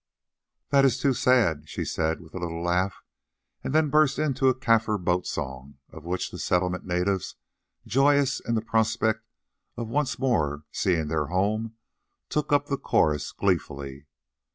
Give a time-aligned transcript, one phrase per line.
[0.71, 3.03] "That is too sad," she said with a little laugh,
[3.63, 7.35] and then burst into a Kaffir boat song, of which the Settlement natives,
[7.85, 9.21] joyous in the prospect
[9.77, 11.75] of once more seeing their home,
[12.29, 14.07] took up the chorus gleefully.